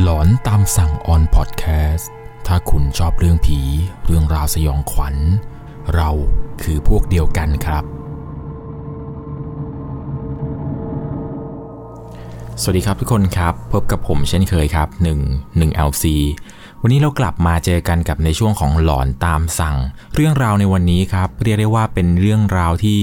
[0.00, 2.10] หลอนตามสั่งออนพอดแคสต์
[2.46, 3.58] ถ้าคุณชอบเรื่องผี
[4.04, 5.16] เรื่องราวสยองขวัญ
[5.94, 6.10] เรา
[6.62, 7.84] คือพวกเดียวกันครับ
[12.60, 14.88] สวัสดีครับทุกคนครับ พบกับผมเช่นเคยครับ
[15.24, 16.04] 1 1 LC
[16.82, 19.76] วันนี้เรากลับมาเจอกันกับในช่วงของหลอนตามสั่ง
[20.14, 23.00] เรื่องราวในวันนี้ครับ เรียกได้ว่าเป็นเรื่องราวที่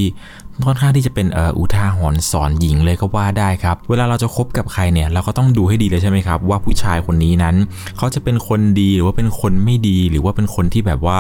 [0.66, 7.56] ค่อนข้างที่จะเป็นอ,อุทาหรณ์สอนหญิงเลยก็ว่าได้ครับ เวลาเราจะคบกับใครเนี่ยเราก็ต้องดูให้ดีเลยใช่ไหมครับ ว่าผู้ชายคนนี้นั้น
[7.98, 11.20] เขาจะเป็นคนดีหรือว่าเป็นคนไม่ดี หรือว่าเป็นคนที่แบบว่า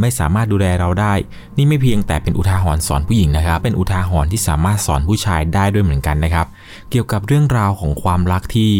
[0.00, 1.12] ไม่สามารถดูแลเราได้
[1.56, 6.46] นี่ไม่เพียงแต่เป็นอุทาหรณ์สอนผู้หญิงนะครับ เป็นอุทาหรณ์ที่สามารถสอนผู้ชายได้ด้วยเหมือนกันนะครับ
[6.90, 8.72] เกี่ยวกับเรื่องราวของความรักที่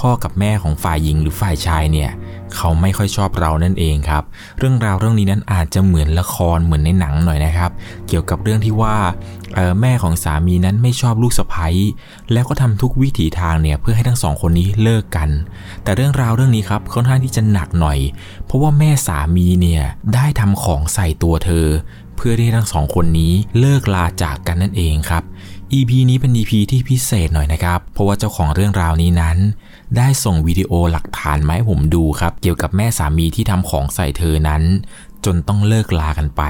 [0.00, 2.10] พ่อกับแม่ของฝ่ายหญิงหรือฝ่ายชายเนี่ย
[2.56, 4.22] เขาไม่ค่อยชอบเรานั่นเองครับ
[4.58, 7.70] เรื่องราวเรื่องนี้นั้นอาจจะเหมือนละครเหมือนในหนังหน่อยนะครับ
[8.08, 8.96] เกี่ยวกับเรื่องที่ว่า
[9.80, 11.68] แม่ของสามีนั้นไม่ชอบลูกสะใภ้
[12.32, 15.28] แล้วก็ทำทุกวิถีทางเนี่ยเพื่อให้ทั้งสองคนนี้เลิกกัน
[15.82, 17.98] แต่เรื่องราวเรื่องนี้ครับค่อนข้างที่จะหนักหน่อย
[18.44, 19.82] เพราะว่าแม่สามีเนี่ย
[20.14, 21.66] ได้ทำของใส่ตัวเธอ
[22.16, 25.22] เพื่อที่ทั้งสองคนนี้เลิกลาจากกันนั่นเองครับ
[25.74, 29.36] EP นี้เป็น EP ที่พิเศษหน่อยนะครับ เพราะว่าเจ้าของเรื่องราวนี้นั้น
[29.96, 34.62] ได้ส่งวิดีโอหลักฐานมาให้ผมดูครับ เกี่ยวกับแม่สามีที่ทำของใส่เธอนั้น
[35.26, 36.42] จนต้องเลิกลากันไป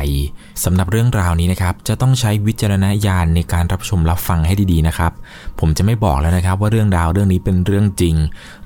[0.64, 5.12] สำหรับเรื่องราวนี้นะครับ จะต้องใช้วิจารณญาณในการรับชมรับฟังให้ดีๆนะครับ
[5.60, 8.16] ผมจะไม่บอกแล้วนะครับ ว่าเรื่องราวเรื่องนี้เป็นเรื่องจริง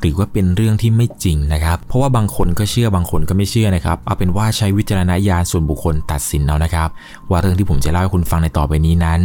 [0.01, 6.89] หรือว่าเป็นเรื่องที่ไม่จริงนะครับ เพราะว่าบางคนก็เชื่อบางคนก็ไม่เชื่อนะครับ เอาเป็นว่าใช้วิจารณญาณส่วนบุคคลตัดสินเอานะครับ
[7.31, 9.21] ว่าเรื่องที่ผมจะเล่าให้คุณฟังในต่อไปนี้นั้น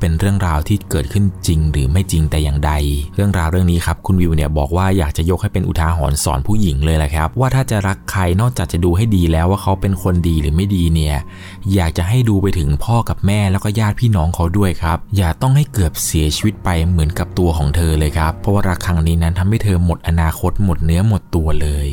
[0.00, 2.72] เป็นเรื่องราวที่เกิดขึ้นจริงหรือไม่จริงแต่อย่างใด
[3.14, 11.16] เรื่องราวเรื่องนี้ครับคุณวิวเนี่ยบอกว่าอยากจะยกให้เป็นอุทาหรณ์สอนผู้หญิงเลยแหละครับ ว่าถ้าจะรักใครนอกจากจะดูให้ดีแล้วว่าเขาเป็นคนดีหรือไม่ดีเนี่ย
[11.74, 21.88] อยากจะให้ดูไปถึงพ่อกับแม่แล้วก็ญาติพี่น้องเขาด้วยครับอย่าต้องให้เกือบเสียชีวิตไปเหมือนกับตัวของเธอเลยครับเพราะว่ารักครั้งนี้นั้นทำให้เธอหมดอนาคตหมดเนื้อหมดตัวเลย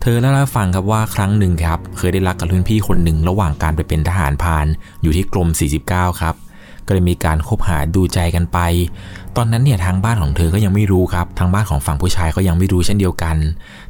[0.00, 4.66] เธอเล่าให้ฟังครับว่าครั้งหนึ่งครับ เคยได้รักกับรุ่นพี่คนหนึ่งระหว่างการไปเป็นทหารพาน
[5.02, 5.48] อยู่ที่กรม
[5.84, 6.34] 49 ครับ
[6.90, 8.58] ก็เลยมีการคบหาดูใจกันไป
[9.36, 13.36] ตอนนั้นเนี่ยทางบ้านของเธอก็ยังไม่รู้ครับ ทางบ้านของฝั่งผู้ชายก็ยังไม่รู้เช่นเดียวกัน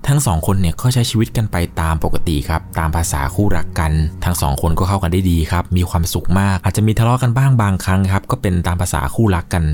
[0.06, 3.92] ทั้งสองคนเนี่ยก็ใช้ชีวิตกันไปตามปกติครับ ตามภาษาคู่รักกัน
[4.24, 9.64] ทั้งสองคนก็เข้ากันได้ดีครับ มีความสุขมาก อาจจะมีทะเลาะกันบ้างบางครั้งครับ ก็เป็นตามภาษาคู่รักกัน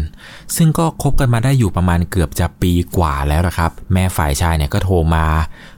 [0.56, 5.24] ซึ่งก็คบกันมาได้อยู่ประมาณเกือบจะปีกว่าแล้วนะครับ แม่ฝ่ายชายเนี่ยก็โทรมา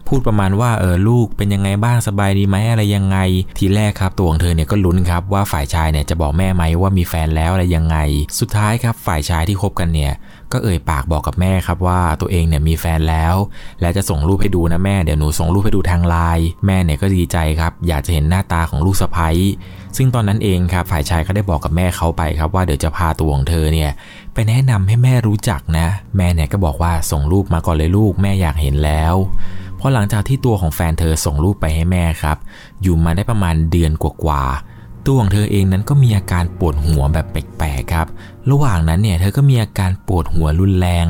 [0.08, 3.18] พูดประมาณว่าเออลูกเป็นยังไงบ้างสบายดีไหมอะไรยังไง
[3.58, 7.96] ทีแรกครับตัวของเธอเนี่ยก็ลุ้นครับว่าฝ่ายชายเนี่ยจะบอกแม่ไหมว่ามีแฟนแล้วอะไรยังไง
[8.40, 10.12] สุดท้ายครับฝ่ายชายที่คบกันเนี่ย
[10.52, 13.34] ก็เอ่ยปากบอกกับแม่ครับว่าตัวเองเนี่ยมีแฟนแล้ว
[13.80, 19.28] และจะส่งรูปให้ดูนะแม่เดี๋ยวหนูส่งรูปให้ดูทางไลน์แม่เนี่ยก็ดีใจครับ อยากจะเห็นหน้าตาของลูกสะใภ้
[19.96, 23.90] ซึ่งตอนนั้นเองครับฝ่ายชายก็ได้บอกกับแม่เขาไปครับว่าเดี๋ยวจะพาตัวของเธอเนี่ย
[24.34, 25.86] ไปแนะนำให้แม่รู้จักนะ
[26.16, 29.14] แม่เนี่ยก็บอกว่าส่งรูปมาก่อนเลยลูกแม่อยากเห็นแล้ว
[29.80, 32.36] พอหลังจากที่ตัวของแฟนเธอส่งรูปไปให้แม่ครับ
[32.82, 38.06] อยู่มาได้ประมาณเดือนกว่าๆตัวของเธอเองนั้นก็มีอาการปวดหัวแบบแปลกๆครับ
[38.50, 41.06] ระหว่างนั้นเนี่ยเธอก็มีอาการปวดหัวรุนแรง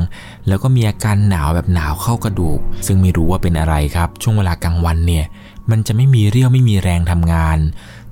[0.49, 5.25] แล้วก็มีอาการหนาวแบบหนาวเข้ากระดูก ซึ่งไม่รู้ว่าเป็นอะไรครับ ช่วงเวลากลางวันเนี่ย
[5.71, 7.59] มันจะไม่มีเรี่ยวไม่มีแรงทำงาน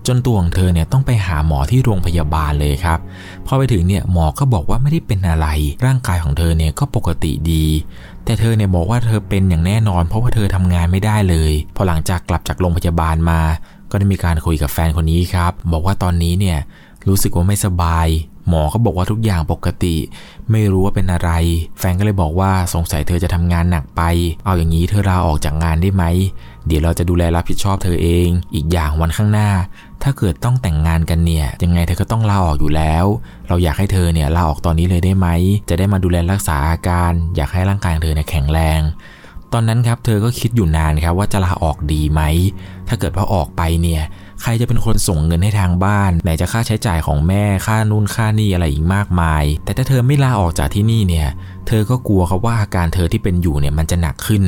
[0.07, 2.99] จนตัวของเธอเนี่ยต้องไปหาหมอที่โรงพยาบาลเลยครับ
[3.47, 5.47] พอไปถึงเนี่ยหมอก็บอกว่าไม่ได้เป็นอะไร
[5.87, 7.67] ร่างกายของเธอเนี่ยก็ปกติดี
[8.25, 13.41] แต่เธอเนี่ยบอกว่าเธอเป็นอย่างแน่นอน เพราะว่าเธอทำงานไม่ได้เลย พอหลังจากกลับจากโรงพยาบาลมา
[13.91, 16.59] ก็ได้มีการคุยกับแฟนคนนี้ครับ บอกว่าตอนนี้เนี่ย
[17.09, 18.09] รู้สึกว่าไม่สบาย
[18.49, 19.97] หมอก็บอกว่าทุกอย่างปกติ
[20.51, 21.31] ไม่รู้ว่าเป็นอะไร
[21.79, 24.03] แฟนก็เลยบอกว่าสงสัยเธอจะทำงานหนักไป
[24.45, 26.05] เอาอย่างนี้เธอลาออกจากงานได้ไหม
[26.67, 29.51] เดี๋ยวเราจะดูแลรับผิดชอบเธอเอง อีกอย่างวันข้างหน้า
[30.03, 33.05] ถ้าเกิดต้องแต่งงานกันเนี่ยยังไงเธอก็ต้องลาออกอยู่แล้ว
[33.49, 35.29] เราอยากให้เธอเนี่ยลาออกตอนนี้เลยได้ไหม
[35.69, 38.81] จะได้มาดูแลรักษาอาการ อยากให้ร่างกายเธอเนี่ยแข็งแรง
[39.53, 42.23] ตอนนั้นครับเธอก็คิดอยู่นานครับว่าจะลาออกดีไหม
[42.89, 44.03] ถ้าเกิดว่าออกไปเนี่ย
[44.43, 51.29] ใครจะเป็นคนส่งเงินให้ทางบ้าน ไหนจะค่าใช้จ่ายของแม่ค่านู่นค่านี่อะไรอีกมากมาย แต่ถ้าเธอไม่ลาออกจากที่นี่เนี่ย
[51.69, 54.43] เธอก็กลัวครับว่าอาการเธอที่เป็นอยู่เนี่ยมันจะหนักขึ้น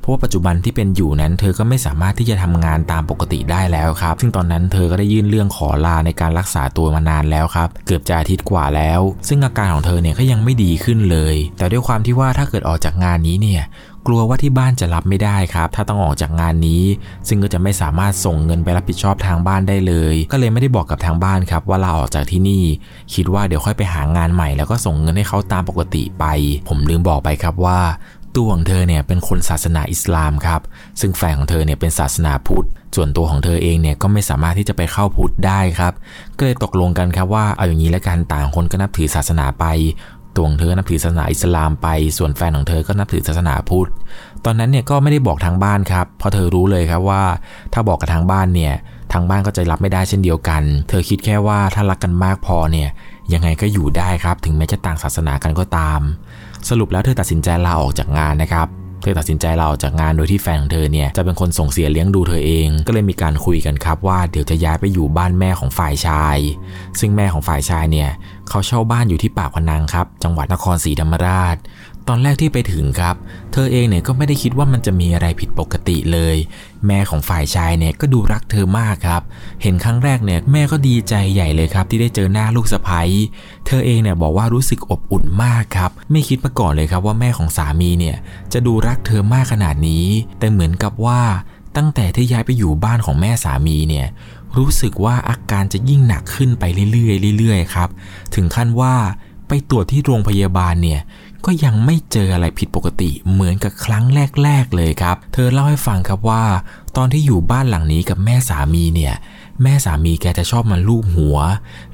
[0.00, 13.62] เพราะว่าปัจจุบันที่เป็นอยู่นั้น เธอก็ไม่สามารถที่จะทำงานตามปกติได้แล้วครับ ซึ่งตอนนั้นเธอก็ได้ยื่นเรื่องขอลาในการรักษาตัวมานานแล้วครับ เกือบจะอาทิตย์กว่าแล้ว ซึ่งอาการของเธอเนี่ยก็ยังไม่ดีขึ้นเลย แต่ด้วยความที่ว่าถ้าเกิดออกจากงานนี้เนี่ย
[14.06, 16.82] กลัวว่าที่บ้านจะรับไม่ได้ครับ ถ้าต้องออกจากงานนี้
[17.28, 22.62] ซึ่งก็จะไม่สามารถส่งเงินไปรับผิดชอบทางบ้านได้เลย ก็เลยไม่ได้บอกกับทางบ้านครับว่าลาออกจากที่นี่
[23.14, 26.24] คิดว่าเดี๋ยวค่อยไปหางานใหม่ แล้วก็ส่งเงินให้เขาตามปกติไป
[26.68, 27.80] ผมลืมบอกไปครับว่า
[28.36, 30.60] ตัวของเธอเนี่ยเป็นคนศาสนาอิสลามครับ
[31.00, 32.66] ซึ่งแฟนของเธอเนี่ยเป็นศาสนาพุทธ
[32.96, 35.92] ส่วนตัวของเธอเองเนี่ยก็ไม่สามารถที่จะไปเข้าพุทธได้ครับ
[36.38, 39.64] ก็เลยตกลงกันครับว่าเอาอย่างนี้แล้วกันต่างคนก็นับถือศาสนาไป
[40.36, 41.88] ตัวของเธอนับถือศาสนาอิสลามไป
[42.18, 43.90] ส่วนแฟนของเธอก็นับถือศาสนาพุทธ
[44.44, 47.22] ตอนนั้นเนี่ยก็ไม่ได้บอกทางบ้านครับ เพราะเธอรู้เลยครับว่า
[47.72, 48.74] ถ้าบอกกับทางบ้านเนี่ย
[49.12, 52.88] ทางบ้านก็จะรับไม่ได้เช่นเดียวกัน เธอคิดแค่ว่าถ้ารักกันมากพอเนี่ย
[53.32, 56.00] ยังไงก็อยู่ได้ครับ ถึงแม้จะต่างศาสนากันก็ตาม
[56.68, 58.68] สรุปแล้วเธอตัดสินใจลาออกจากงานนะครับ
[59.02, 66.38] เธอตัดสินใจลาออกจากงานโดยที่แฟนของเธอเนี่ยจะเป็นคนส่งเสียเลี้ยงดูเธอเอง ก็เลยมีการคุยกันครับว่าเดี๋ยวจะย้ายไปอยู่บ้านแม่ของฝ่ายชาย
[67.00, 68.10] ซึ่งแม่ของฝ่ายชายเนี่ย
[68.52, 71.56] เขาเช่าบ้านอยู่ที่ปากพนังครับ จังหวัดนครศรีธรรมราช
[72.08, 73.16] ตอนแรกที่ไปถึงครับ
[73.52, 76.36] เธอเองเนี่ยก็ไม่ได้คิดว่ามันจะมีอะไรผิดปกติเลย
[76.86, 79.22] แม่ของฝ่ายชายเนี่ยก็ดูรักเธอมากครับ
[79.62, 83.02] เห็นครั้งแรกเนี่ยแม่ก็ดีใจใหญ่เลยครับ ที่ได้เจอหน้าลูกสะใภ้
[83.66, 88.16] เธอเองเนี่ยบอกว่ารู้สึกอบอุ่นมากครับ ไม่คิดมาก่อนเลยครับว่าแม่ของสามีเนี่ย
[88.52, 90.06] จะดูรักเธอมากขนาดนี้
[90.38, 91.20] แต่เหมือนกับว่า
[91.76, 94.06] ตั้งแต่ที่ย้ายไปอยู่บ้านของแม่สามีเนี่ย
[94.56, 97.88] รู้สึกว่าอาการจะยิ่งหนักขึ้นไปเรื่อยๆเรื่อยๆครับ
[98.34, 98.94] ถึงขั้นว่า
[99.48, 101.00] ไปตรวจที่โรงพยาบาลเนี่ย
[101.44, 104.04] ก็ยังไม่เจออะไรผิดปกติเหมือนกับครั้ง
[104.42, 106.44] แรก ๆ เลยครับ เธอเล่าให้ฟังครับว่า
[106.96, 109.14] ตอนที่อยู่บ้านหลังนี้กับแม่สามีเนี่ย
[109.62, 111.38] แม่สามีแกจะชอบมาลูบหัว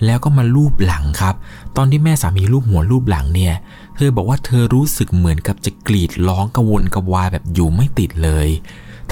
[0.05, 1.35] แล้วก็มาลูบหลังครับ
[1.77, 3.55] ตอนที่แม่สามีลูบหัวลูบหลังเนี่ย
[3.97, 8.49] เธอบอกว่าเธอรู้สึกเหมือนกับจะกรีดร้องกระวนกระวายแบบอยู่ไม่ติดเลย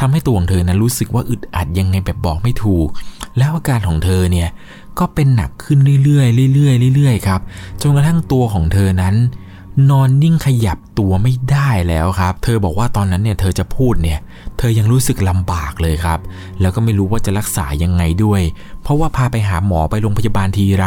[0.01, 2.89] ทำให้ตัวของเธอนั้นรู้สึกว่าอึดอัดยังไงแบบบอกไม่ถูก
[3.39, 4.49] แล้วอาการของเธอเนี่ย
[4.99, 7.41] ก็เป็นหนักขึ้นเรื่อยๆเรื่อยๆเรื่อยๆครับ
[7.83, 9.15] จนกระทั่งตัวของเธอนั้น
[9.91, 14.19] นอนนิ่งขยับตัวไม่ได้แล้วครับ เธอบอกว่าตอนนั้นเนี่ยเธอจะพูดเนี่ย
[14.59, 16.19] เธอยังรู้สึกลำบากเลยครับ
[16.61, 18.43] แล้วก็ไม่รู้ว่าจะรักษายังไงด้วย
[18.83, 20.87] เพราะว่าพาไปหาหมอไปโรงพยาบาลทีไร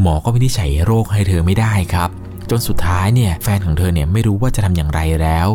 [0.00, 2.10] หมอก็ไม่ได้ใช้โรคให้เธอไม่ได้ครับ
[2.50, 5.48] จนสุดท้ายเนี่ยแฟนของเธอเนี่ยไม่รู้ว่าจะทำอย่างไรแล้ว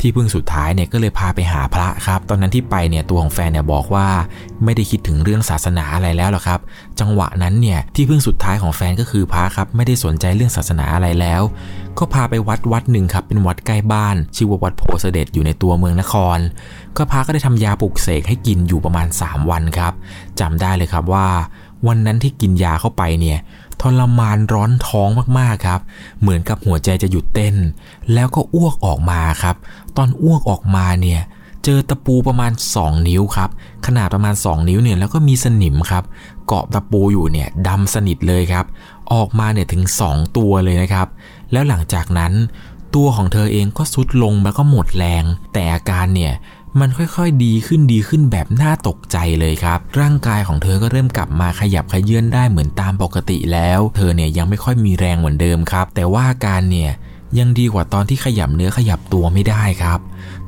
[0.00, 4.06] ที่พึ่งสุดท้ายเนี่ยก็เลยพาไปหาพระครับ ตอนนั้นที่ไปเนี่ยตัวของแฟนเนี่ยบอกว่า
[4.64, 6.60] ไม่ได้คิดถึงเรื่องศาสนาอะไรแล้วหรอกครับ
[7.00, 11.42] จังหวะนั้นเนี่ยที่พึ่งสุดท้ายของแฟนก็คือพระครับไม่ได้สนใจเรื่องศาสนาอะไรแล้ว
[11.98, 16.38] ก็พาไปวัดวัดหนึ่งครับเป็นวัดใกล้บ้านชื่อว่าวัดโพเสด็จอยู่ในตัวเมืองนคร
[16.96, 19.92] ก็พระก็ได้ทำยาปลุกเสกให้กินอยู่ประมาณ 3 วันครับ
[20.40, 21.28] จำได้เลยครับว่า
[21.86, 23.38] วันนั้นที่กินยาเข้าไปเนี่ย
[23.82, 25.08] ทรมานร้อนท้อง
[25.38, 25.80] มากๆครับ
[26.20, 27.54] เหมือนกับหัวใจจะหยุดเต้น
[28.12, 29.56] แล้วก็อ้วกออกมาครับ
[29.96, 31.20] ตอนอ้วกออกมาเนี่ย
[31.64, 33.50] เจอตะปูประมาณ 2 นิ้วครับ
[33.86, 36.04] ขนาดประมาณ 2 นิ้วเนี่ยแล้วก็มีสนิมครับ
[36.46, 38.66] เกาะตะปูอยู่เนี่ยดำสนิทเลยครับ
[39.12, 41.08] ออกมาเนี่ยถึง 2 ตัวเลยนะครับ
[41.52, 42.32] แล้วหลังจากนั้น
[42.94, 46.32] ตัวของเธอเองก็สุดลงแล้วก็หมดแรง แต่อาการเนี่ย
[46.80, 56.92] มันค่อยๆดีขึ้นดีขึ้นแบบน่าตกใจเลยครับ ร่างกายของเธอก็เริ่มกลับมาขยับขยื่นได้เหมือนตามปกติแล้ว เธอเนี่ยยังไม่ค่อยมีแรงเหมือนเดิมครับ แต่ว่าอาการเนี่ย
[57.38, 59.98] ยังดีกว่าตอนที่ขยับเนื้อขยับตัวไม่ได้ครับ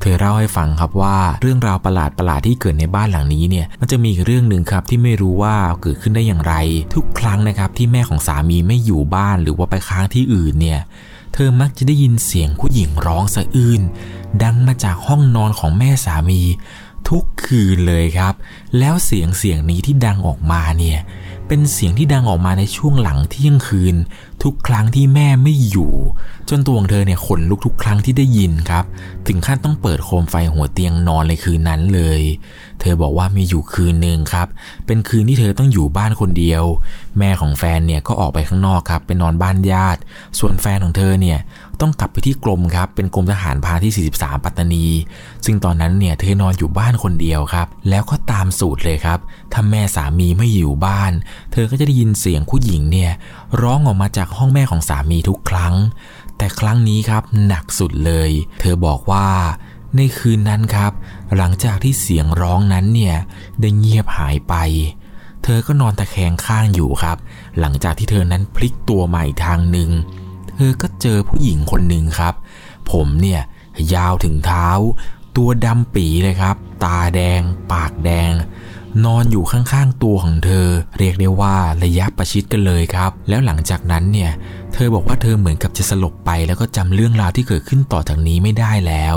[0.01, 6.53] เธอเล่าให้ฟังครับว่าเรื่องราวประหลาดประหลาดที่เกิดในบ้านหลังนี้เนี่ย มันจะมีเรื่องหนึ่งครับที่ไม่รู้ว่าเกิดขึ้นได้อย่างไร
[6.95, 10.79] ทุกครั้งนะครับที่แม่ของสามีไม่อยู่บ้านหรือว่าไปค้างที่อื่นเนี่ย
[11.33, 13.81] เธอมักจะได้ยินเสียงผู้หญิงร้องสะอื้น
[14.43, 16.41] ดังมาจากห้องนอนของแม่สามี
[17.09, 18.33] ทุกคืนเลยครับ
[18.77, 20.99] แล้วเสียงเสียงนี้ที่ดังออกมาเนี่ย
[21.53, 23.95] เป็นเสียงที่ดังออกมาในช่วงหลังเที่ยงคืน
[24.43, 25.93] ทุกครั้งที่แม่ไม่อยู่
[26.49, 28.85] จนตัวของเธอเนี่ยขนลุกทุกครั้งที่ได้ยินครับ
[29.27, 32.21] ถึงขั้นต้องเปิดโคมไฟหัวเตียงนอนเลยคืนนั้นเลย
[32.79, 34.47] เธอบอกว่ามีอยู่คืนหนึ่งครับ
[34.85, 36.63] เป็นคืนที่เธอต้องอยู่บ้านคนเดียว
[37.19, 39.99] แม่ของแฟนเนี่ยก็ออกไปข้างนอกครับไปนอนบ้านญาติ
[40.39, 41.39] ส่วนแฟนของเธอเนี่ย
[41.81, 44.85] ต้องกลับไปที่กรมครับ เป็นกรมทหารพาที่ 43 ปัตตานี
[45.45, 49.19] ซึ่งตอนนั้นเนี่ยเธอนอนอยู่บ้านคนเดียวครับ แล้วก็ตามสูตรเลยครับ
[49.53, 51.11] ถ้าแม่สามีไม่อยู่บ้าน
[51.51, 53.11] เธอก็จะได้ยินเสียงผู้หญิงเนี่ย
[53.61, 55.73] ร้องออกมาจากห้องแม่ของสามีทุกครั้ง
[56.37, 59.27] แต่ครั้งนี้ครับหนักสุดเลย เธอบอกว่า
[59.95, 60.91] ในคืนนั้นครับ
[61.37, 63.15] หลังจากที่เสียงร้องนั้นเนี่ย
[63.61, 64.55] ได้เงียบหายไป
[65.43, 67.17] เธอก็นอนตะแคงข้างอยู่ครับ
[67.59, 69.89] หลังจากที่เธอนั้นพลิกตัวใหม่ทางหนึ่ง
[70.69, 72.33] อก็เจอผู้หญิงคนหนึ่งครับ
[72.91, 73.41] ผมเนี่ย
[73.93, 74.67] ยาวถึงเท้า
[75.37, 77.41] ตัวดำปีเลยครับ ตาแดง
[77.71, 78.31] ปากแดง
[79.05, 84.31] นอนอยู่ข้างๆตัวของเธอ เรียกได้ว่าระยะประชิดกันเลยครับ แล้วหลังจากนั้นเนี่ย
[84.73, 89.15] เธอบอกว่าเธอเหมือนกับจะสลบไป แล้วก็จำเรื่องราวที่เกิดขึ้นต่อจากนี้ไม่ได้แล้ว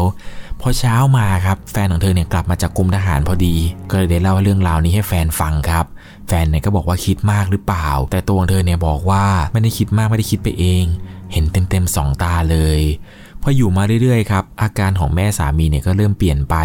[0.61, 3.55] พอเช้ามาครับแฟนของเธอเนี่ยกลับมาจากกรมทหารพอดี
[3.91, 5.85] ก็เลยได้เล่าเรื่องราวนี้ให้แฟนฟังครับ
[6.29, 10.85] แฟนเนี่ยก็บอกว่าคิดมากหรือเปล่า แต่ตัวของเธอเนี่ยบอกว่าไม่ได้คิดมากไม่ได้คิดไปเอง
[11.33, 12.81] เห็นเต็มๆสองตาเลย
[13.47, 16.57] พออยู่มาเรื่อยๆครับอาการของแม่สามีเนี่ยก็เริ่มเปลี่ยนไป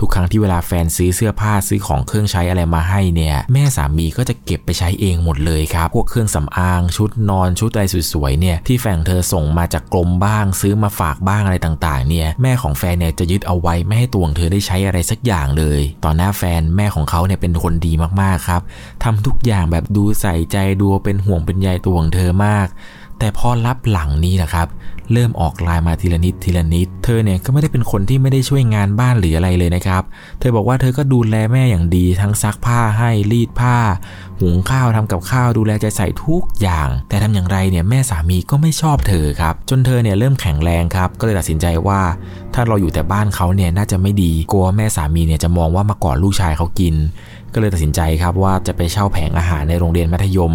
[0.00, 18.62] ทุกครั้งที่เวลาแฟนซื้อเสื้อผ้าซื้อของเครื่องใช้อะไรมาให้เนี่ย แม่สามีก็จะเก็บไปใช้เองหมดเลยครับพวกเครื่องสำอางชุดนอนชุดอะไรสวยๆเนี่ยที่แฟนเธอส่งมาจากกรมบ้าง ซื้อมาฝากบ้างอะไรต่างๆ เนี่ยแม่ของแฟนเนี่ยจะยึดเอาไว้ไม่ให้ตัวของเธอได้ใช้อะไรสักอย่างเลยตอนหน้าแฟนแม่ของเขาเนี่ยเป็นคนดีมากๆครับ
[19.04, 22.68] ทำทุกอย่างแบบดูใส่ใจดูเป็นห่วงเป็นใยตัวของเธอมาก
[23.18, 24.68] แต่พอรับหลังนี้นะครับ
[25.12, 30.02] เริ่มออกลายมาทีละนิดทีละนิด เธอเนี่ยก็ไม่ได้เป็นคนที่ไม่ได้ช่วยงานบ้านหรืออะไรเลยนะครับ
[30.40, 33.76] เธอบอกว่าเธอก็ดูแลแม่อย่างดีทั้งซักผ้าให้รีดผ้า
[34.38, 42.00] หุงข้าวทำกับข้าวดูแลใจใส่ทุกอย่าง แต่ทำอย่างไรเนี่ยแม่สามีก็ไม่ชอบเธอครับ จนเธอเนี่ยเริ่มแข็งแรงครับ ก็เลยตัดสินใจว่า
[42.54, 46.94] ถ้าเราอยู่แต่บ้านเขาเนี่ยน่าจะไม่ดี กลัวแม่สามีเนี่ยจะมองว่ามาก่อนลูกชายเขากิน
[47.54, 50.52] ก็เลยตัดสินใจครับว่าจะไปเช่าแผงอาหารในโรงเรียนมัธยม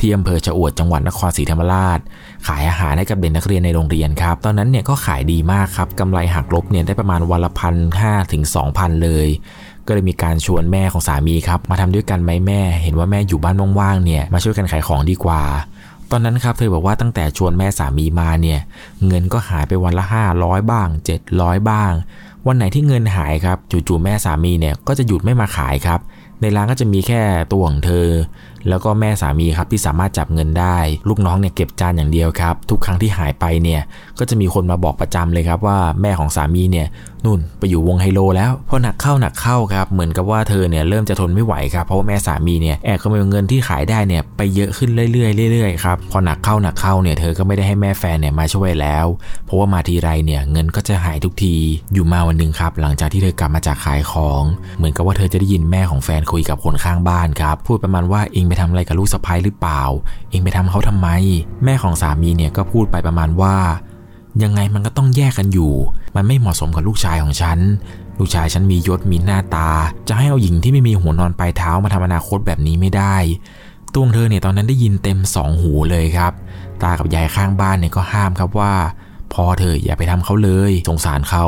[0.00, 1.98] ที่อำเภอชะอวดจังหวัดนครศรีธรรมราช
[2.46, 9.28] ขายอาหารให้กับเด็กนักเรียนในโรงเรียนครับ ตอนนั้นเนี่ยก็ขายดีมากครับกำไรหักลบเนี่ยได้ประมาณวันละพันห้าถึงสองพันเลย
[9.86, 15.42] ก็เลยมีการชวนแม่ของสามีครับ มาทำด้วยกันไหมแม่ เห็นว่าแม่อยู่บ้านว่างๆเนี่ยมาช่วยกันขายของดีกว่า
[16.10, 18.60] ตอนนั้นครับเธอบอกว่าตั้งแต่ชวนแม่สามีมาเนี่ย
[19.06, 20.04] เงินก็หายไปวันละ
[20.38, 20.88] 500 บ้าง
[21.28, 21.92] 700 บ้าง
[22.46, 26.00] วันไหนที่เงินหายครับจู่ๆแม่สามีเนี่ยก็จะหยุดไม่มาขายครับ
[26.40, 27.22] ในร้านก็จะมีแค่
[27.52, 28.08] ตัวของเธอ
[28.68, 30.76] แล้วก็แม่สามีครับที่สามารถจับเงินได้
[31.08, 33.82] ลูกน้องเนี่ยเก็บจานอย่างเดียวครับ ทุกครั้งที่หายไปเนี่ย
[34.18, 36.86] ก็จะมีคนมาบอกประจำเลยครับว่าแม่ของสามีเนี่ย
[37.24, 49.06] นู่นไปอยู่วงไฮโลแล้วพอหนักเข้าหนักเข้าครับ เหมือนกับว่าเธอเนี่ยเริ่มจะทนไม่ไหวครับเพราะว่าแม่สามีเนี่ยแอบขโมยเงินที่ขายได้เนี่ยไปเยอะขึ้นเรื่อยๆเรื่อยๆครับพอหนักเข้าหนักเข้าเนี่ยเธอก็ไม่ได้ให้แม่แฟนเนี่ยมาช่วยแล้ว
[49.44, 51.54] เพราะว่ามาทีไรเนี่ยเงินก็จะหายทุกที
[51.92, 54.42] อยู่มาวันหนึ่งครับ หลังจากที่เธอกลับมาจากขายของ
[54.76, 59.82] เหมือนกับว่าเธอจะได้ยินแม่ของแฟนคุยกับคนข้างบ้านครับพูดประมาณว่าเองไปทำอะไรกับลูกสะใภ้หรือเปล่า
[60.30, 61.08] เองไปทำเขาทำไม
[61.64, 63.56] แม่ของสามีเนี่ยก็พูดไปประมาณว่า
[64.42, 65.74] ยังไงมันก็ต้องแยกกันอยู่
[66.14, 67.58] มันไม่เหมาะสมกับลูกชายของฉัน
[68.18, 69.68] ลูกชายฉันมียศมีหน้าตา
[70.08, 73.16] จะให้เอาหญิงที่ไม่มีหัวนอนปลายเท้ามาทำอนาคตแบบนี้ไม่ได้
[73.94, 76.32] ตัวเธอเนี่ยตอนนั้นได้ยินเต็มสองหูเลยครับ
[76.82, 78.72] ตากับยายข้างบ้านเนี่ยก็ห้ามครับว่า
[79.32, 81.46] พอเธออย่าไปทำเขาเลย สงสารเขา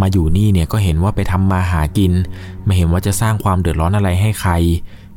[0.00, 2.12] มาอยู่นี่เนี่ยก็เห็นว่าไปทำมาหากิน
[2.64, 4.52] ไม่เห็นว่าจะสร้างความเดือดร้อนอะไรให้ใคร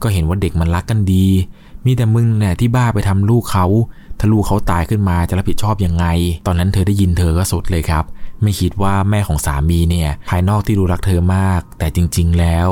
[0.02, 1.28] ก็เห็นว่าเด็กมันรักกันดี
[1.86, 3.66] มีแต่มึงเนี่ยที่บ้าไปทำลูกเขา
[4.20, 6.06] ถ้าลูกเขาตายขึ้นมาจะรับผิดชอบยังไง
[6.46, 8.04] ตอนนั้นเธอได้ยินเธอก็สดเลยครับ
[8.42, 12.70] ไม่คิดว่าแม่ของสามีเนี่ยภายนอกที่ดูรักเธอมาก แต่จริงๆแล้ว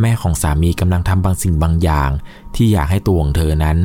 [0.00, 2.10] แม่ของสามีกำลังทำบางสิ่งบางอย่าง
[2.54, 3.78] ที่อยากให้ตัวของเธอนั้น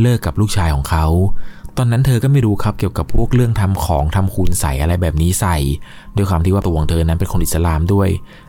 [0.00, 1.06] เลิกกับลูกชายของเขา
[1.76, 5.56] ตอนนั้นเธอก็ไม่รู้ครับเกี่ยวกับพวกเรื่องทำของทำคูณใส่อะไรแบบนี้ใส่
[6.16, 8.08] ด้วยความที่ว่าตัวของเธอนั้นเป็นคนอิสลามด้วย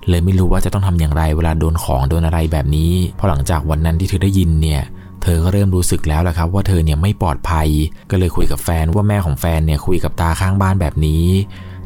[0.09, 4.81] เลยไม่รู้ว่าจะต้องทำอย่างไรเวลาโดนของโดนอะไรแบบนี้พอหลังจากวันนั้นที่เธอได้ยินเนี่ย
[5.23, 7.67] เธอก็เริ่มรู้สึกแล้วแหะครับว่าเธอเนี่ยไม่ปลอดภัย
[8.11, 11.25] ก็เลยคุยกับแฟนว่าแม่ของแฟนเนี่ยคุยกับตาข้างบ้านแบบนี้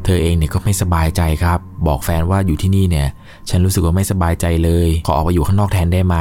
[0.04, 3.08] เธอเองเนี่ยก็ไม่สบายใจครับ บอกแฟนว่าอยู่ที่นี่เนี่ย
[3.48, 6.16] ฉันรู้สึกว่าไม่สบายใจเลย ขอออกไปอยู่ข้างนอกแทนได้ไหม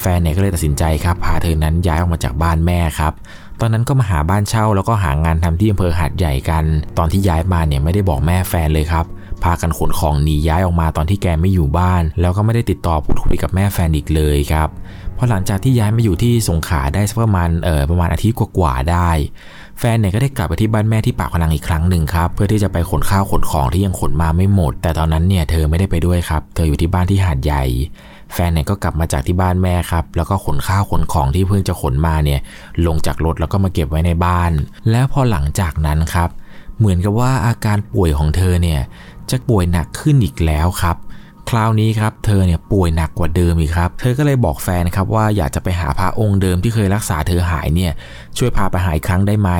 [0.00, 3.12] แฟนเนี่ยก็เลยตัดสินใจครับ พาเธอนั้นย้ายออกมาจากบ้านแม่ครับ
[3.60, 6.64] ตอนนั้นก็มาหาบ้านเช่าแล้วก็หางานทำที่อำเภอหาดใหญ่กัน
[6.98, 9.04] ตอนที่ย้ายมาเนี่ยไม่ได้บอกแม่แฟนเลยครับ
[9.44, 14.68] พากันขนของหนีย้ายออกมาตอนที่แกไม่อยู่บ้าน แล้วก็ไม่ได้ติดต่อพูดคุยกับแม่แฟนอีกเลยครับ
[15.20, 19.10] พอหลังจากที่ย้ายมาอยู่ที่สงขลาได้สักประมาณเออประมาณอาทิตย์กว่าๆได้
[19.78, 27.64] แฟนเนี่ยก็ได้กลับไปที่บ้านแม่ที่ปากพนังอีกครั้งหนึ่งครับเพื่อที่จะไปขนข้าวขนของที่ยังขนมาไม่หมด แต่ตอนนั้นเนี่ยเธอไม่ได้ไปด้วยครับ เธออยู่ที่บ้านที่หาดใหญ่
[28.32, 32.40] แฟนเนี่ยก็กลับมาจากที่บ้านแม่ครับ แล้วก็ขนข้าวขนของที่เพิ่งจะขนมาเนี่ย
[32.86, 34.52] ลงจากรถแล้วก็มาเก็บไว้ในบ้าน
[34.90, 36.28] แล้วพอหลังจากนั้นครับ
[36.78, 38.80] เหมือนกับว่าอาการป่วยของเธอเนี่ย
[39.30, 40.96] จะป่วยหนักขึ้นอีกแล้วครับ
[41.48, 47.92] คราวนี้ครับเธอเนี่ยป่วยหนักกว่าเดิมอีกครับ เธอก็เลยบอกแฟนครับว่าอยากจะไปหาพระองค์เดิมที่เคยรักษาเธอหายเนี่ย
[48.38, 49.50] ช่วยพาไปหาอีกครั้งได้ไหม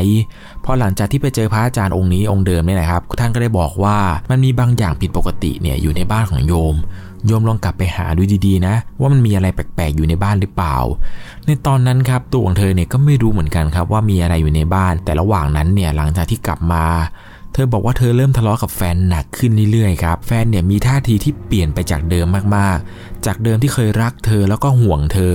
[0.65, 3.97] พอหลังจากที่ไปเจอพระอาจารย์องค์นี้องค์เดิมเนี่ยนะครับท่านก็ได้บอกว่า
[4.31, 6.75] มันมีบางอย่างผิดปกติเนี่ยอยู่ในบ้านของโยม
[7.27, 10.77] โยมลองกลับไปหาดูดีๆนะ ว่ามันมีอะไรแปลกๆอยู่ในบ้านหรือเปล่า
[11.47, 16.85] ในตอนนั้นครับตัวของเธอเนี่ยก็ไม่รู้เหมือนกันครับว่ามีอะไรอยู่ในบ้าน แต่ระหว่างนั้นเนี่ยหลังจากที่กลับมา
[17.53, 22.27] เธอบอกว่าเธอเริ่มทะเลาะกับแฟนหนักขึ้นเรื่อยๆครับ แฟนเนี่ยมีท่าทีที่เปลี่ยนไปจากเดิม
[22.57, 25.33] มากๆ จากเดิมที่เคยรักเธอแล้วก็ห่วงเธอ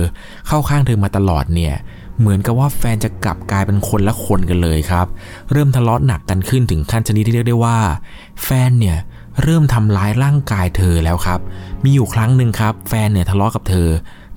[0.48, 1.74] เข้าข้างเธอมาตลอดเนี่ย
[2.18, 5.06] เหมือนกับว่าแฟนจะกลับกลายเป็นคนละคนกันเลยครับ
[5.52, 7.78] เริ่มทะเลาะหนักกันขึ้นถึงขั้นชนิดที่เรียกได้ว่า
[8.44, 8.98] แฟนเนี่ย
[9.42, 11.40] เริ่มทำร้ายร่างกายเธอแล้วครับ
[11.84, 13.90] มีอยู่ครั้งหนึ่งครับ แฟนเนี่ยทะเลาะกับเธอ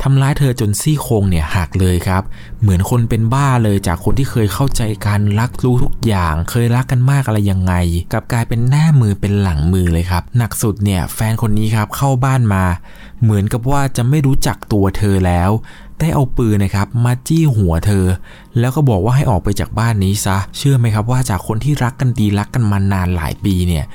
[0.03, 2.23] ทำร้ายเธอจนซี่โครงเนี่ยหักเลยครับ
[2.61, 7.73] เหมือนคนเป็นบ้าเลยจากคนที่เคยเข้าใจกันรักรู้ทุกอย่าง เคยรักกันมากอะไรยังไง
[8.13, 12.63] กับกลายเป็นหน้ามือเป็นหลังมือเลยครับ หนักสุดเนี่ยแฟนคนนี้ครับเข้าบ้านมา
[13.23, 15.49] เหมือนกับว่าจะไม่รู้จักตัวเธอแล้ว
[15.99, 18.05] ได้เอาปืนนะครับมาจี้หัวเธอ
[18.59, 23.85] แล้วก็บอกว่าให้ออกไปจากบ้านนี้ซะ เชื่อไหมครับว่าจากคนที่รักกันดีรักกันมานานหลายปีเนี่ย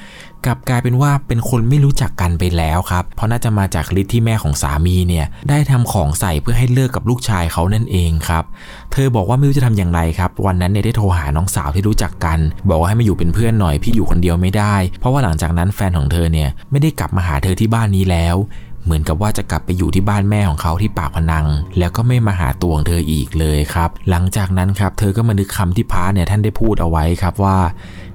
[0.46, 8.44] กลับกลายเป็นว่าเป็นคนไม่รู้จักกันไปแล้วครับ เพราะน่าจะมาจากฤทธิ์ที่แม่ของสามีเนี่ยได้ทำของใส่เพื่อให้เลิกกับลูกชายเขานั่นเองครับ
[8.92, 18.36] เธอบอกว่าไม่รู้จะทำอย่างไรครับ วันนั้นเนี่ยได้โทรหาน้องสาวที่รู้จักกัน บอกว่าให้มาอยู่เป็นเพื่อนหน่อยพี่อยู่คนเดียวไม่ได้ เพราะว่าหลังจากนั้นแฟนของเธอเนี่ยไม่ได้กลับมาหาเธอที่บ้านนี้แล้ว
[18.84, 21.46] เหมือนกับว่าจะกลับไปอยู่ที่บ้านแม่ของเขาที่ปากพนัง
[21.78, 27.56] แล้วก็ไม่มาหาตัวของเธออีกเลยครับ หลังจากนั้นครับ เธอก็มานึกคำที่พระเนี่ยท่านได้พูดเอาไว้ครับว่า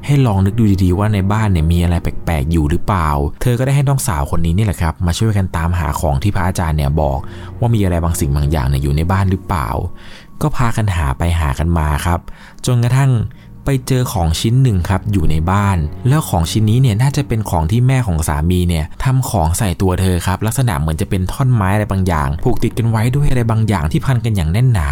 [0.06, 3.10] ให้ลองนึกดูดีๆว่าในบ้านเนี่ยมีอะไรแปลกๆอยู่หรือเปล่า
[3.42, 7.20] เธอก็ได้ให้น้องสาวคนนี้นี่แหละครับ มาช่วยกันตามหาของที่พระอาจารย์เนี่ยบอก
[7.60, 9.70] ว่ามีอะไรบางสิ่งบางอย่างเนี่ยอยู่ในบ้านหรือเปล่า
[10.42, 12.20] ก็พากันหาไปหากันมาครับ
[12.66, 13.12] จนกระทั่ง
[13.70, 24.90] ไปเจอของชิ้นหนึ่งครับอยู่ในบ้าน แล้วของชิ้นนี้เนี่ยน่าจะเป็นของที่แม่ของสามีเนี่ยทำของใส่ตัวเธอครับลักษณะเหมือนจะเป็นท่อนไม้อะไรบางอย่าง ผูกติดกันไว้ด้วยอะไรบางอย่างที่พันกันอย่างแน่นหนา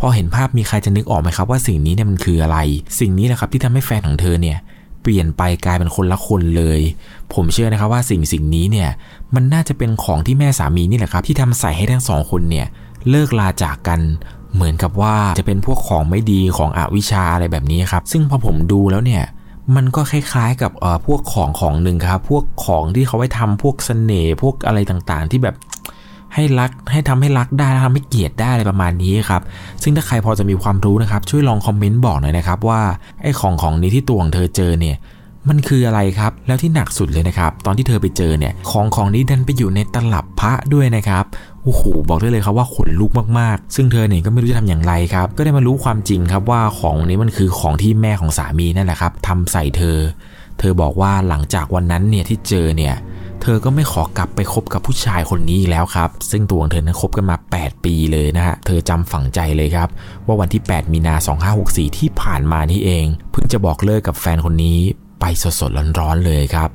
[0.00, 2.58] พอเห็นภาพมีใครจะนึกออกไหมครับว่าสิ่งนี้เนี่ยมันคืออะไร
[3.00, 4.58] สิ่งนี้แหละครับที่ทำให้แฟนของเธอเนี่ย
[5.02, 6.80] เปลี่ยนไปกลายเป็นคนละคนเลย
[7.34, 8.90] ผมเชื่อนะครับว่าสิ่งสิ่งนี้เนี่ย
[9.34, 12.66] มันน่าจะเป็นของที่แม่สามีนี่แหละครับที่ทำใส่ให้ทั้งสองคนเนี่ย
[13.10, 14.00] เลิกลาจากกัน
[14.54, 19.24] เหมือนกับว่าจะเป็นพวกของไม่ดีของอวิชชาอะไรแบบนี้ครับ ซึ่งพอผมดูแล้วเนี่ย
[19.76, 25.56] มันก็คล้ายๆกับเอ่อพวกของของหนึ่งครับ พวกของที่เขาไว้ทำพวกเสน่ห์พวกอะไรต่างๆ ที่แบบ
[26.34, 29.42] ให้รักให้ทำให้รักได้ทำให้เกลียดได้อะไรประมาณนี้ครับ
[29.82, 32.80] ซึ่งถ้าใครพอจะมีความรู้นะครับ ช่วยลองคอมเมนต์บอกหน่อยนะครับว่า
[33.22, 34.96] ไอ้ของของนี้ที่ตัวของเธอเจอเนี่ย
[35.48, 41.24] มันคืออะไรครับ แล้วที่หนักสุดเลยนะครับ ตอนที่เธอไปเจอเนี่ย ของของนี้ดันไปอยู่ในตลับพระด้วยนะครับ
[41.64, 49.98] โอ้โหบอกได้เลยครับว่าขนลุกมากๆ ซึ่งเธอเนี่ยก็ไม่รู้จะทำอย่างไรครับ ก็ได้มารู้ความจริงครับว่าของนี้มันคือของที่แม่ของสามีนั่นแหละครับทำใส่เธอ
[50.58, 52.94] เธอบอกว่าหลังจากวันนั้นเนี่ยที่เจอเนี่ย
[53.42, 59.88] เธอก็ไม่ขอกลับไปคบกับผู้ชายคนนี้อีกแล้วครับ ซึ่งตัวของเธอนั้นคบกันมา 8 ปีเลยนะฮะ เธอจำฝังใจเลยครับ
[60.26, 61.14] ว่าวันที่ 8 มีนา
[61.56, 64.78] 2564 ที่ผ่านมานี่เอง เพิ่งจะบอกเลิกกับแฟนคนนี้
[65.20, 66.70] ไปสดๆร้อนๆเลยครับ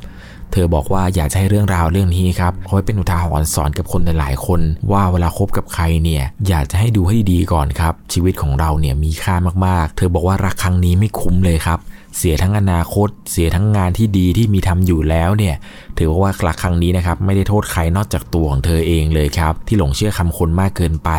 [0.51, 4.61] เธอบอกว่าอยากจะให้เรื่องราวเรื่องนี้ครับเอาไว้เป็นอุทาหรณ์สอนกับคนหลายๆคน
[4.91, 9.35] ว่าเวลาคบกับใครเนี่ยอยากจะให้ดูให้ดีก่อนครับ ชีวิตของเราเนี่ยมีค่า
[9.65, 11.79] มากๆ เธอบอกว่ารักครั้งนี้ไม่คุ้มเลยครับ
[12.17, 15.55] เสียทั้งอนาคต เสียทั้งงานที่ดีที่มีทำอยู่แล้วเนี่ย
[15.97, 21.09] ถือว่ารักครั้งนี้นะครับไม่ได้โทษใครนอกจากตัวของเธอเองเลยครับ ที่หลงเชื่อคำคนมากเกินไป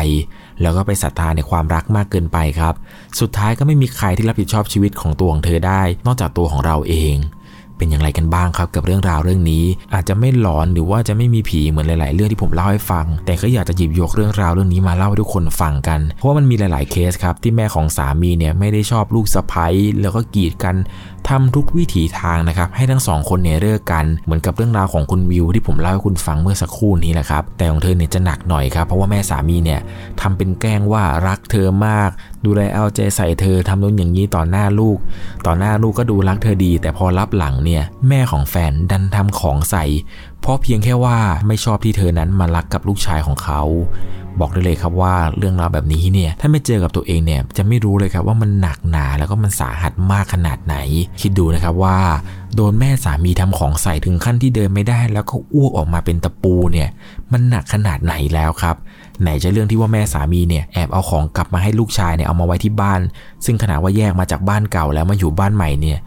[0.61, 2.73] แล้วก็ไปศรัทธาในความรักมากเกินไปครับ
[3.19, 7.15] สุดท้ายก็ไม่มีใครที่รับผิดชอบชีวิตของตัวของเธอได้ นอกจากตัวของเราเอง
[7.77, 19.67] เป็นอย่างไรกันบ้างครับกับเรื่องราวเรื่องนี้ อาจจะไม่หลอนหรือว่าจะไม่มีผีเหมือนหลาย ๆ เรื่องที่ผมเล่าให้ฟัง แต่ก็อยากจะหยิบยกเรื่องราวเรื่องนี้มาเล่าให้ทุกคนฟังกัน เพราะว่ามันมีหลาย ๆ เคสครับที่แม่ของสามีเนี่ยไม่ได้ชอบลูกสะใภ้
[20.01, 20.75] แล้วก็กีดกัน
[21.29, 29.81] ทำทุกวิถีทางนะครับให้ทั้งสองคนเนี่ยเลิกกันเหมือนกับเรื่องราวของคุณวิวที่ผมเล่าให้คุณฟังเมื่อสักครู่นี้แหละครับแต่ของเธอเนี่ยจะหนักหน่อยครับเพราะว่าแม่สามีเนี่ย
[30.21, 32.09] ทำเป็นแกล้งว่ารักเธอมาก
[32.45, 34.97] ดูแลเอาใจใส่เธอทำนู้นอย่างนี้ต่อหน้าลูก
[35.45, 39.85] ต่อหน้าลูกก็ดูรักเธอดี แต่พอรับหลังเนี่ยแม่ของแฟนดันทำของใส่
[40.41, 43.61] เพราะเพียงแค่ว่าไม่ชอบที่เธอนั้นมารักกับลูกชายของเขา
[44.39, 50.75] บอกได้เลยครับว่าเรื่องราวแบบนี้เนี่ยถ้าไม่เจอกับตัวเองเนี่ยจะไม่รู้เลยครับว่ามันหนักหนาแล้วก็มันสาหัสมากขนาดไหน
[51.21, 51.97] คิดดูนะครับว่า
[52.55, 56.89] โดนแม่สามีทำของใส่ถึงขั้นที่เดินไม่ได้ แล้วก็อ้วกออกมาเป็นตะปูเนี่ย
[57.31, 58.75] มันหนักขนาดไหนแล้วครับ
[59.21, 62.99] ไหนจะเรื่องที่ว่าแม่สามีเนี่ยแอบเอาของกลับมาให้ลูกชายเนี่ยเอามาไว้ที่บ้าน
[63.45, 65.97] ซึ่งขณะว่าแยกมาจากบ้านเก่าแล้วมาอยู่บ้านใหม่เนี่ย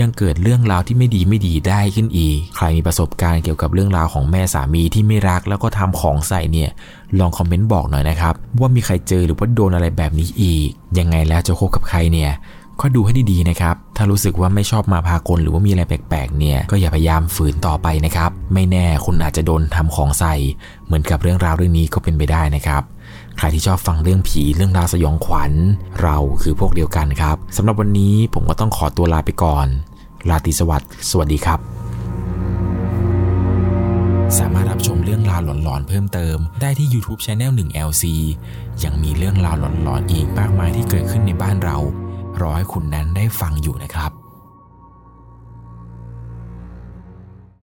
[0.00, 6.70] ยังเกิดเรื่องราวที่ไม่ดีไม่ดีได้ขึ้นอีก ใครมีประสบการณ์เกี่ยวกับเรื่องราวของแม่สามีที่ไม่รักแล้วก็ทำของใส่เนี่ย
[7.18, 12.32] ลองคอมเมนต์บอกหน่อยนะครับ ว่ามีใครเจอหรือว่าโดนอะไรแบบนี้อีก ยังไงแล้วจะคบกับใครเนี่ย
[12.80, 20.34] ก็ดูให้ดีๆนะครับ ถ้ารู้สึกว่าไม่ชอบมาพากลหรือว่ามีอะไรแปลกๆ เนี่ย ก็อย่าพยายามฝืนต่อไปนะครับ ไม่แน่คุณอาจจะโดนทำของใส่
[20.86, 22.82] เหมือนกับเรื่องราวเรื่องนี้ก็เป็นไปได้นะครับ
[23.38, 25.52] ใครที่ชอบฟังเรื่องผีเรื่องราวสยองขวัญ
[26.02, 29.66] เราคือพวกเดียวกันครับสำหรับวันนี้ผมก็ต้องขอตัวลาไปก่อน
[30.28, 31.60] ลาตรีสวัสดิ์สวัสดีครับ
[34.38, 38.04] สามารถรับชมเรื่องราวหลอนๆเพิ่มเติม ได้ที่ YouTube Channel 1 LC
[38.84, 41.76] ยังมีเรื่องราวหลอนๆอีกมากมายที่เกิดขึ้นในบ้านเรา
[42.40, 44.23] รอให้คุณนั้นได้ฟังอยู่นะครับ